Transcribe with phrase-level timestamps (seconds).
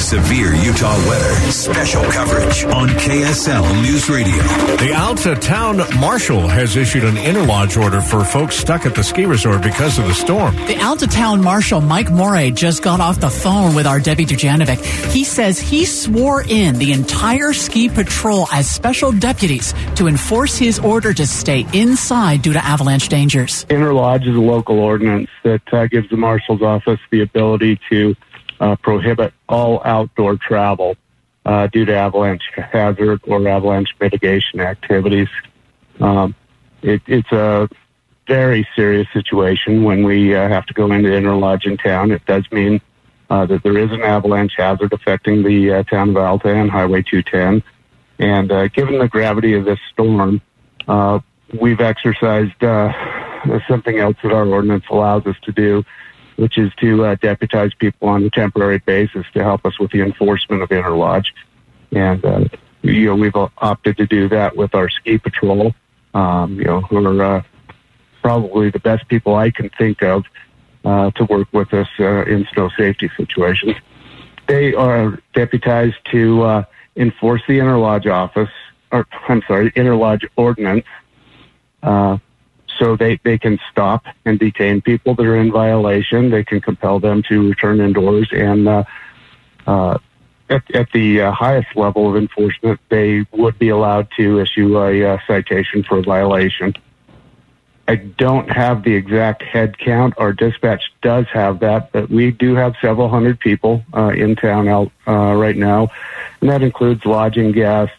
[0.00, 1.34] Severe Utah weather.
[1.52, 4.34] Special coverage on KSL News Radio.
[4.78, 9.26] The Alta Town Marshal has issued an interlodge order for folks stuck at the ski
[9.26, 10.56] resort because of the storm.
[10.66, 14.82] The Alta Town Marshal, Mike Morey, just got off the phone with our Debbie Dujanovic.
[15.12, 20.78] He says he swore in the entire ski patrol as special deputies to enforce his
[20.78, 23.66] order to stay inside due to avalanche dangers.
[23.66, 28.16] Interlodge is a local ordinance that uh, gives the marshal's office the ability to
[28.60, 30.96] uh, prohibit all outdoor travel
[31.44, 35.28] uh, due to avalanche hazard or avalanche mitigation activities.
[35.98, 36.34] Um,
[36.82, 37.68] it, it's a
[38.26, 42.12] very serious situation when we uh, have to go into interlodge in town.
[42.12, 42.80] It does mean
[43.28, 47.02] uh, that there is an avalanche hazard affecting the uh, town of Alta and Highway
[47.02, 47.62] 210.
[48.18, 50.42] And uh, given the gravity of this storm,
[50.86, 51.20] uh,
[51.60, 52.92] we've exercised uh,
[53.66, 55.84] something else that our ordinance allows us to do,
[56.40, 60.00] which is to uh, deputize people on a temporary basis to help us with the
[60.00, 61.26] enforcement of interlodge.
[61.92, 62.44] And, uh,
[62.80, 65.74] you know, we've opted to do that with our ski patrol,
[66.14, 67.42] um, you know, who are uh,
[68.22, 70.24] probably the best people I can think of
[70.82, 73.76] uh, to work with us uh, in snow safety situations.
[74.48, 76.64] They are deputized to uh,
[76.96, 78.48] enforce the interlodge office,
[78.90, 80.86] or I'm sorry, interlodge ordinance.
[81.82, 82.16] Uh,
[82.80, 86.30] so they, they can stop and detain people that are in violation.
[86.30, 88.28] They can compel them to return indoors.
[88.32, 88.84] And uh,
[89.66, 89.98] uh,
[90.48, 95.04] at, at the uh, highest level of enforcement, they would be allowed to issue a
[95.04, 96.74] uh, citation for a violation.
[97.86, 100.14] I don't have the exact head count.
[100.16, 104.68] Our dispatch does have that, but we do have several hundred people uh, in town
[104.68, 105.88] out uh, right now,
[106.40, 107.96] and that includes lodging guests,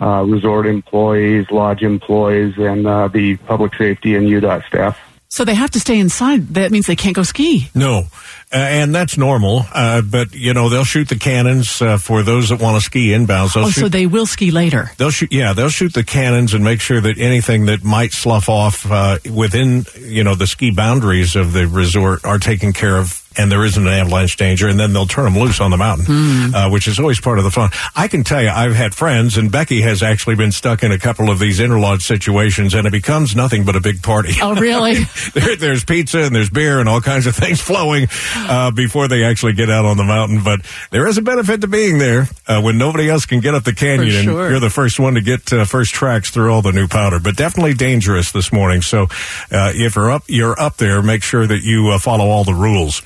[0.00, 4.98] uh, resort employees, lodge employees, and uh, the public safety and UDOT staff.
[5.28, 6.48] So they have to stay inside.
[6.54, 7.68] That means they can't go ski.
[7.74, 8.04] No,
[8.52, 9.64] uh, and that's normal.
[9.72, 13.08] Uh, but you know they'll shoot the cannons uh, for those that want to ski
[13.08, 13.54] inbounds.
[13.54, 14.90] They'll oh, shoot, so they will ski later.
[14.98, 15.32] They'll shoot.
[15.32, 19.18] Yeah, they'll shoot the cannons and make sure that anything that might slough off uh,
[19.30, 23.64] within you know the ski boundaries of the resort are taken care of and there
[23.64, 26.54] isn't an avalanche danger, and then they'll turn them loose on the mountain, Hmm.
[26.54, 27.70] uh, which is always part of the fun.
[27.94, 30.98] I can tell you, I've had friends, and Becky has actually been stuck in a
[30.98, 34.34] couple of these interlodge situations, and it becomes nothing but a big party.
[34.40, 35.04] Oh, really?
[35.34, 39.24] there, there's pizza and there's beer and all kinds of things flowing uh, before they
[39.24, 40.42] actually get out on the mountain.
[40.42, 40.60] But
[40.90, 43.74] there is a benefit to being there uh, when nobody else can get up the
[43.74, 46.72] canyon, For and you're the first one to get uh, first tracks through all the
[46.72, 47.18] new powder.
[47.18, 48.82] But definitely dangerous this morning.
[48.82, 49.04] So
[49.50, 51.02] uh, if you're up, you're up there.
[51.02, 53.02] Make sure that you uh, follow all the rules.